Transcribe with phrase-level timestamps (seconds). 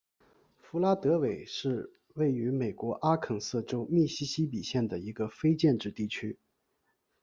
[0.57, 6.39] 弗拉德韦是位于美国阿肯色州密西西比县的一个非建制地区。